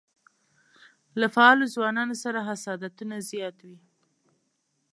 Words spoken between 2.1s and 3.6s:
سره حسادتونه زیات